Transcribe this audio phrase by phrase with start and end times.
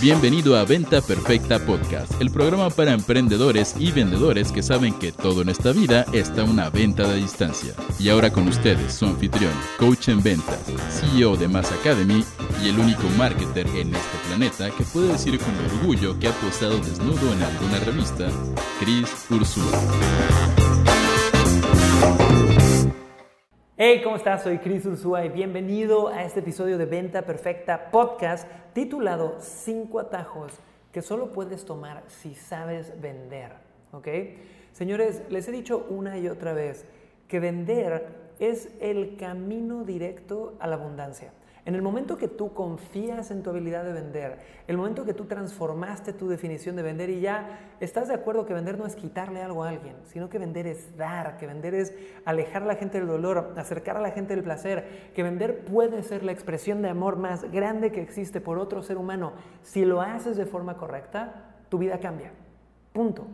[0.00, 5.42] Bienvenido a Venta Perfecta Podcast, el programa para emprendedores y vendedores que saben que todo
[5.42, 7.74] en esta vida está una venta de distancia.
[7.98, 10.60] Y ahora con ustedes, su anfitrión, coach en ventas,
[10.90, 12.24] CEO de Mass Academy
[12.62, 16.78] y el único marketer en este planeta que puede decir con orgullo que ha postado
[16.78, 18.28] desnudo en alguna revista,
[18.78, 19.80] Chris Ursula.
[23.78, 24.42] Hey, ¿cómo estás?
[24.42, 30.54] Soy Chris Ursúa y bienvenido a este episodio de Venta Perfecta Podcast titulado 5 atajos
[30.90, 33.52] que solo puedes tomar si sabes vender.
[33.92, 34.08] ¿Ok?
[34.72, 36.86] Señores, les he dicho una y otra vez
[37.28, 38.06] que vender
[38.38, 41.32] es el camino directo a la abundancia.
[41.66, 44.38] En el momento que tú confías en tu habilidad de vender,
[44.68, 48.54] el momento que tú transformaste tu definición de vender y ya estás de acuerdo que
[48.54, 51.92] vender no es quitarle algo a alguien, sino que vender es dar, que vender es
[52.24, 56.04] alejar a la gente del dolor, acercar a la gente del placer, que vender puede
[56.04, 59.32] ser la expresión de amor más grande que existe por otro ser humano.
[59.62, 62.30] Si lo haces de forma correcta, tu vida cambia.
[62.92, 63.26] Punto.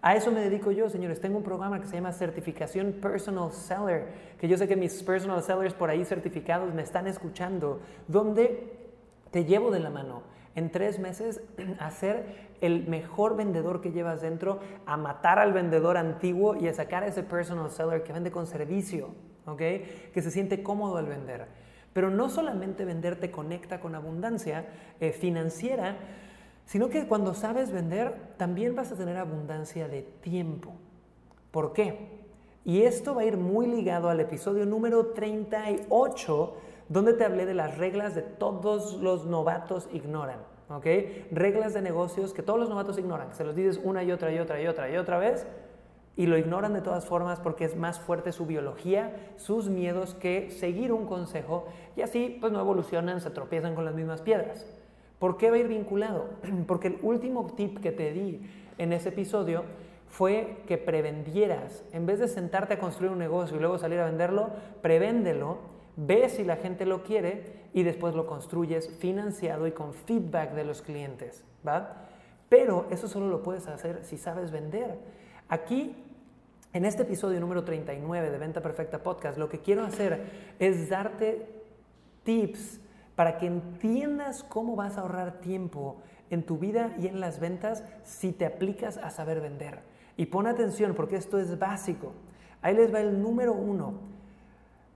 [0.00, 1.20] A eso me dedico yo, señores.
[1.20, 4.06] Tengo un programa que se llama Certificación Personal Seller,
[4.38, 8.78] que yo sé que mis personal sellers por ahí certificados me están escuchando, donde
[9.32, 10.22] te llevo de la mano
[10.54, 11.40] en tres meses
[11.80, 16.74] a ser el mejor vendedor que llevas dentro, a matar al vendedor antiguo y a
[16.74, 19.08] sacar a ese personal seller que vende con servicio,
[19.46, 19.58] ¿ok?
[19.58, 21.46] Que se siente cómodo al vender.
[21.92, 24.66] Pero no solamente vender te conecta con abundancia
[25.00, 25.96] eh, financiera,
[26.68, 30.74] sino que cuando sabes vender también vas a tener abundancia de tiempo.
[31.50, 32.26] ¿Por qué?
[32.62, 36.56] Y esto va a ir muy ligado al episodio número 38,
[36.90, 40.40] donde te hablé de las reglas de todos los novatos ignoran.
[40.68, 40.84] ¿Ok?
[41.30, 43.34] Reglas de negocios que todos los novatos ignoran.
[43.34, 45.46] Se los dices una y otra y otra y otra y otra vez
[46.16, 50.50] y lo ignoran de todas formas porque es más fuerte su biología, sus miedos que
[50.50, 51.64] seguir un consejo
[51.96, 54.66] y así pues no evolucionan, se tropiezan con las mismas piedras.
[55.18, 56.30] ¿Por qué va a ir vinculado?
[56.66, 58.42] Porque el último tip que te di
[58.78, 59.64] en ese episodio
[60.06, 61.84] fue que prevendieras.
[61.92, 65.58] En vez de sentarte a construir un negocio y luego salir a venderlo, prevéndelo,
[65.96, 70.64] ve si la gente lo quiere y después lo construyes financiado y con feedback de
[70.64, 71.44] los clientes.
[71.66, 72.06] ¿va?
[72.48, 74.98] Pero eso solo lo puedes hacer si sabes vender.
[75.48, 75.94] Aquí,
[76.72, 80.20] en este episodio número 39 de Venta Perfecta Podcast, lo que quiero hacer
[80.58, 81.46] es darte
[82.22, 82.80] tips
[83.18, 85.96] para que entiendas cómo vas a ahorrar tiempo
[86.30, 89.80] en tu vida y en las ventas si te aplicas a saber vender.
[90.16, 92.12] Y pon atención porque esto es básico.
[92.62, 93.94] Ahí les va el número uno.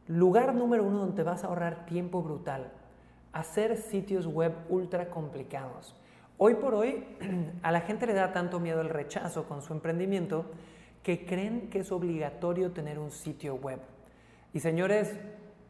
[0.07, 2.71] Lugar número uno donde vas a ahorrar tiempo brutal.
[3.33, 5.97] Hacer sitios web ultra complicados.
[6.39, 7.05] Hoy por hoy
[7.65, 10.45] a la gente le da tanto miedo el rechazo con su emprendimiento
[11.03, 13.81] que creen que es obligatorio tener un sitio web.
[14.55, 15.13] Y señores,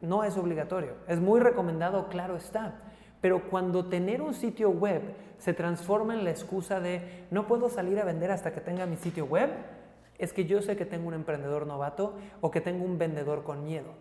[0.03, 0.95] no es obligatorio.
[1.07, 2.75] Es muy recomendado, claro está.
[3.21, 5.01] Pero cuando tener un sitio web
[5.37, 8.97] se transforma en la excusa de no puedo salir a vender hasta que tenga mi
[8.97, 9.49] sitio web,
[10.17, 13.63] es que yo sé que tengo un emprendedor novato o que tengo un vendedor con
[13.63, 13.93] miedo.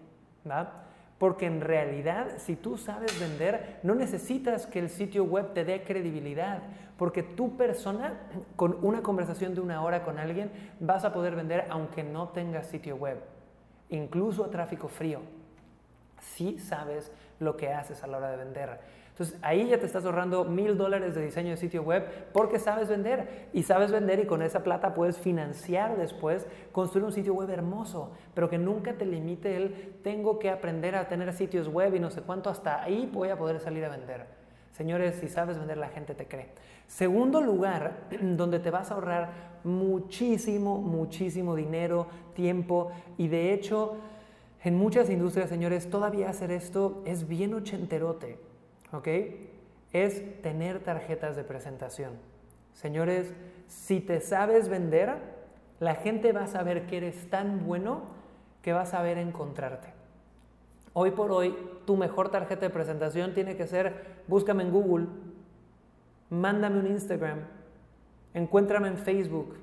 [1.18, 5.84] Porque en realidad, si tú sabes vender, no necesitas que el sitio web te dé
[5.84, 6.62] credibilidad,
[6.98, 8.14] porque tu persona,
[8.56, 12.66] con una conversación de una hora con alguien, vas a poder vender aunque no tengas
[12.66, 13.20] sitio web,
[13.88, 15.20] incluso a tráfico frío
[16.22, 17.10] si sabes
[17.40, 18.80] lo que haces a la hora de vender.
[19.10, 22.88] Entonces ahí ya te estás ahorrando mil dólares de diseño de sitio web porque sabes
[22.88, 27.50] vender y sabes vender y con esa plata puedes financiar después construir un sitio web
[27.50, 32.00] hermoso, pero que nunca te limite el tengo que aprender a tener sitios web y
[32.00, 34.24] no sé cuánto, hasta ahí voy a poder salir a vender.
[34.72, 36.48] Señores, si sabes vender la gente te cree.
[36.86, 39.28] Segundo lugar, donde te vas a ahorrar
[39.64, 43.98] muchísimo, muchísimo dinero, tiempo y de hecho
[44.64, 48.38] en muchas industrias, señores, todavía hacer esto es bien ochenterote,
[48.92, 49.08] ¿ok?
[49.92, 52.12] Es tener tarjetas de presentación.
[52.72, 53.32] Señores,
[53.66, 55.16] si te sabes vender,
[55.80, 58.02] la gente va a saber que eres tan bueno
[58.62, 59.88] que va a saber encontrarte.
[60.94, 65.06] Hoy por hoy, tu mejor tarjeta de presentación tiene que ser, búscame en Google,
[66.30, 67.40] mándame un Instagram,
[68.32, 69.56] encuéntrame en Facebook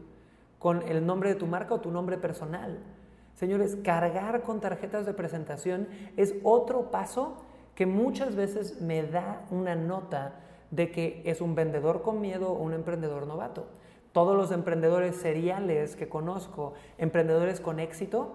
[0.57, 2.79] con el nombre de tu marca o tu nombre personal.
[3.39, 5.87] Señores, cargar con tarjetas de presentación
[6.17, 7.37] es otro paso
[7.73, 10.33] que muchas veces me da una nota
[10.71, 13.67] de que es un vendedor con miedo o un emprendedor novato.
[14.11, 18.33] Todos los emprendedores seriales que conozco, emprendedores con éxito,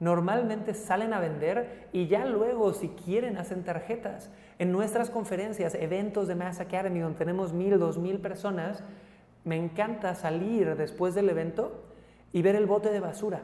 [0.00, 4.30] normalmente salen a vender y ya luego si quieren hacen tarjetas.
[4.58, 8.82] En nuestras conferencias, eventos de Mass Academy donde tenemos mil, dos mil personas,
[9.44, 11.84] me encanta salir después del evento
[12.32, 13.42] y ver el bote de basura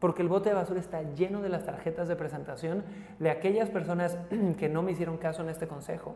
[0.00, 2.84] porque el bote de basura está lleno de las tarjetas de presentación
[3.18, 4.16] de aquellas personas
[4.58, 6.14] que no me hicieron caso en este consejo.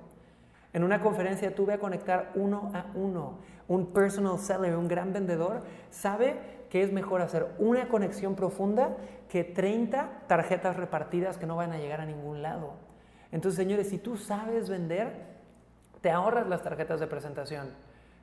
[0.73, 3.39] En una conferencia tuve a conectar uno a uno.
[3.69, 6.37] Un personal seller, un gran vendedor, sabe
[6.71, 8.97] que es mejor hacer una conexión profunda
[9.29, 12.75] que 30 tarjetas repartidas que no van a llegar a ningún lado.
[13.31, 15.13] Entonces, señores, si tú sabes vender,
[16.01, 17.69] te ahorras las tarjetas de presentación.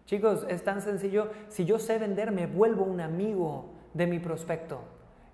[0.06, 1.30] Chicos, es tan sencillo.
[1.50, 4.82] Si yo sé vender, me vuelvo un amigo de mi prospecto.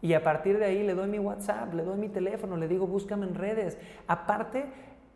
[0.06, 2.86] Y a partir de ahí le doy mi WhatsApp, le doy mi teléfono, le digo
[2.86, 3.80] búscame en redes.
[4.06, 4.66] Aparte,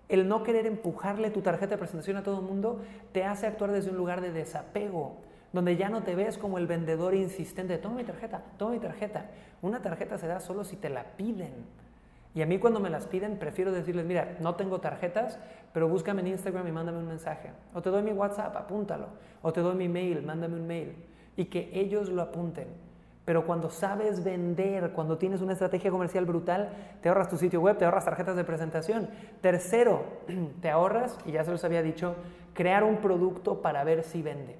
[0.07, 2.81] el no querer empujarle tu tarjeta de presentación a todo el mundo
[3.11, 5.17] te hace actuar desde un lugar de desapego,
[5.53, 9.27] donde ya no te ves como el vendedor insistente, toma mi tarjeta, toma mi tarjeta.
[9.61, 11.53] Una tarjeta se da solo si te la piden.
[12.33, 15.37] Y a mí cuando me las piden, prefiero decirles, mira, no tengo tarjetas,
[15.71, 17.51] pero búscame en Instagram y mándame un mensaje.
[17.75, 19.09] O te doy mi WhatsApp, apúntalo.
[19.43, 20.95] O te doy mi mail, mándame un mail.
[21.37, 22.88] Y que ellos lo apunten.
[23.29, 27.77] Pero cuando sabes vender, cuando tienes una estrategia comercial brutal, te ahorras tu sitio web,
[27.77, 29.07] te ahorras tarjetas de presentación.
[29.39, 30.03] Tercero,
[30.61, 32.15] te ahorras, y ya se los había dicho,
[32.55, 34.57] crear un producto para ver si vende.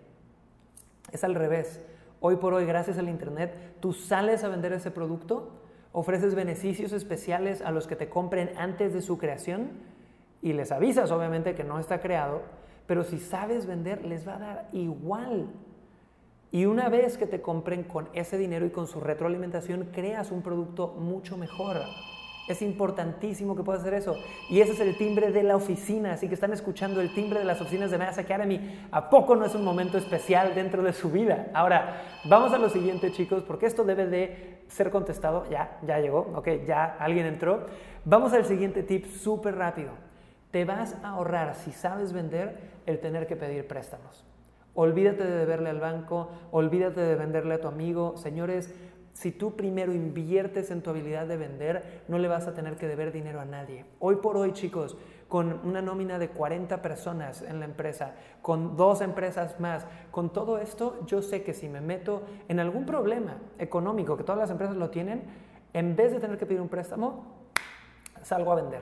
[1.11, 1.83] Es al revés.
[2.19, 5.49] Hoy por hoy, gracias al Internet, tú sales a vender ese producto
[5.91, 9.71] ofreces beneficios especiales a los que te compren antes de su creación
[10.43, 12.43] y les avisas obviamente que no está creado,
[12.85, 15.47] pero si sabes vender les va a dar igual.
[16.51, 20.41] Y una vez que te compren con ese dinero y con su retroalimentación, creas un
[20.41, 21.77] producto mucho mejor.
[22.47, 24.15] Es importantísimo que puedas hacer eso.
[24.49, 26.13] Y ese es el timbre de la oficina.
[26.13, 28.87] Así que están escuchando el timbre de las oficinas de Mass Academy.
[28.89, 31.51] ¿A poco no es un momento especial dentro de su vida?
[31.53, 35.47] Ahora, vamos a lo siguiente, chicos, porque esto debe de ser contestado.
[35.51, 36.31] Ya, ya llegó.
[36.33, 37.67] Ok, ya alguien entró.
[38.03, 39.91] Vamos al siguiente tip súper rápido.
[40.49, 42.57] Te vas a ahorrar, si sabes vender,
[42.87, 44.25] el tener que pedir préstamos.
[44.73, 48.15] Olvídate de deberle al banco, olvídate de venderle a tu amigo.
[48.17, 48.73] Señores,
[49.13, 52.87] si tú primero inviertes en tu habilidad de vender, no le vas a tener que
[52.87, 53.85] deber dinero a nadie.
[53.99, 54.95] Hoy por hoy, chicos,
[55.27, 60.57] con una nómina de 40 personas en la empresa, con dos empresas más, con todo
[60.57, 64.77] esto, yo sé que si me meto en algún problema económico, que todas las empresas
[64.77, 65.23] lo tienen,
[65.73, 67.25] en vez de tener que pedir un préstamo,
[68.21, 68.81] salgo a vender.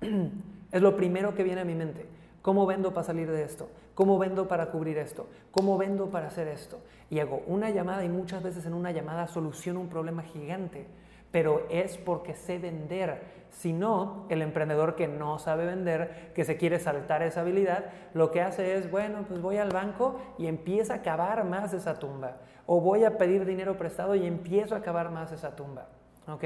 [0.70, 2.06] Es lo primero que viene a mi mente.
[2.42, 3.68] ¿Cómo vendo para salir de esto?
[3.94, 5.26] ¿Cómo vendo para cubrir esto?
[5.50, 6.78] ¿Cómo vendo para hacer esto?
[7.10, 10.86] Y hago una llamada y muchas veces en una llamada soluciono un problema gigante,
[11.32, 13.38] pero es porque sé vender.
[13.50, 18.30] Si no, el emprendedor que no sabe vender, que se quiere saltar esa habilidad, lo
[18.30, 22.36] que hace es, bueno, pues voy al banco y empiezo a cavar más esa tumba.
[22.66, 25.88] O voy a pedir dinero prestado y empiezo a cavar más esa tumba.
[26.28, 26.44] ¿Ok?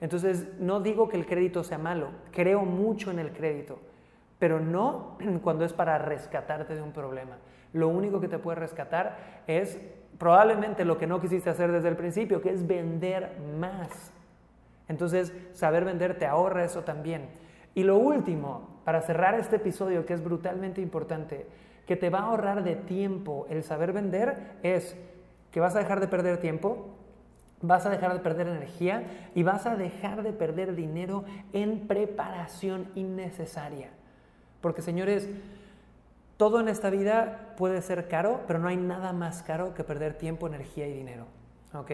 [0.00, 3.78] Entonces, no digo que el crédito sea malo, creo mucho en el crédito
[4.42, 7.36] pero no cuando es para rescatarte de un problema.
[7.72, 9.16] Lo único que te puede rescatar
[9.46, 9.78] es
[10.18, 14.12] probablemente lo que no quisiste hacer desde el principio, que es vender más.
[14.88, 17.28] Entonces, saber vender te ahorra eso también.
[17.76, 21.46] Y lo último, para cerrar este episodio que es brutalmente importante,
[21.86, 24.96] que te va a ahorrar de tiempo el saber vender, es
[25.52, 26.88] que vas a dejar de perder tiempo,
[27.60, 29.04] vas a dejar de perder energía
[29.36, 31.22] y vas a dejar de perder dinero
[31.52, 33.90] en preparación innecesaria.
[34.62, 35.28] Porque señores,
[36.38, 40.14] todo en esta vida puede ser caro, pero no hay nada más caro que perder
[40.14, 41.26] tiempo, energía y dinero.
[41.74, 41.90] ¿Ok?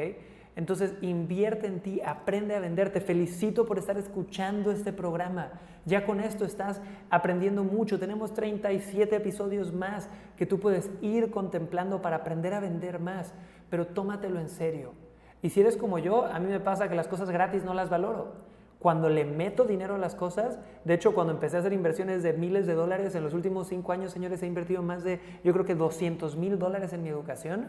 [0.54, 2.90] Entonces invierte en ti, aprende a vender.
[2.90, 5.50] Te felicito por estar escuchando este programa.
[5.84, 6.80] Ya con esto estás
[7.10, 7.98] aprendiendo mucho.
[7.98, 13.32] Tenemos 37 episodios más que tú puedes ir contemplando para aprender a vender más,
[13.70, 14.94] pero tómatelo en serio.
[15.42, 17.88] Y si eres como yo, a mí me pasa que las cosas gratis no las
[17.88, 18.48] valoro.
[18.78, 22.32] Cuando le meto dinero a las cosas, de hecho, cuando empecé a hacer inversiones de
[22.32, 25.64] miles de dólares en los últimos cinco años, señores, he invertido más de, yo creo
[25.64, 27.68] que 200 mil dólares en mi educación.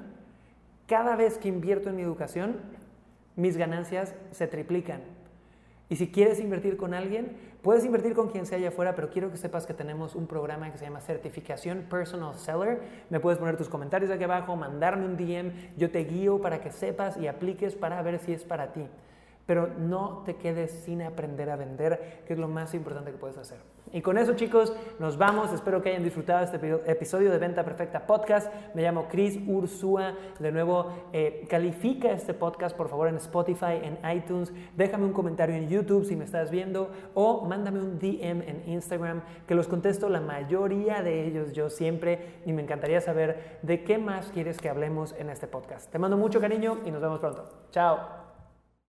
[0.86, 2.58] Cada vez que invierto en mi educación,
[3.36, 5.01] mis ganancias se triplican.
[5.92, 9.32] Y si quieres invertir con alguien, puedes invertir con quien sea allá afuera, pero quiero
[9.32, 12.82] que sepas que tenemos un programa que se llama Certificación Personal Seller.
[13.10, 16.70] Me puedes poner tus comentarios aquí abajo, mandarme un DM, yo te guío para que
[16.70, 18.86] sepas y apliques para ver si es para ti
[19.50, 23.36] pero no te quedes sin aprender a vender, que es lo más importante que puedes
[23.36, 23.58] hacer.
[23.91, 25.51] Y con eso, chicos, nos vamos.
[25.51, 28.53] Espero que hayan disfrutado este episodio de Venta Perfecta Podcast.
[28.75, 30.13] Me llamo Chris Ursúa.
[30.38, 34.53] De nuevo, eh, califica este podcast, por favor, en Spotify, en iTunes.
[34.77, 39.24] Déjame un comentario en YouTube si me estás viendo o mándame un DM en Instagram,
[39.48, 43.98] que los contesto la mayoría de ellos yo siempre y me encantaría saber de qué
[43.98, 45.91] más quieres que hablemos en este podcast.
[45.91, 47.50] Te mando mucho cariño y nos vemos pronto.
[47.72, 48.29] Chao.